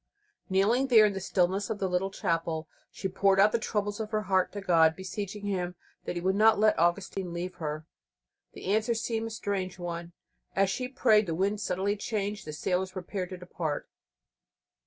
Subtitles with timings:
[0.49, 4.09] Kneeling there in the stillness of the little chapel, she poured out the troubles of
[4.09, 7.85] her heart to God, beseeching Him that He would not let Augustine leave her.
[8.53, 10.13] The answer seemed a strange one.
[10.55, 13.87] As she prayed the wind suddenly changed; the sailors prepared to depart.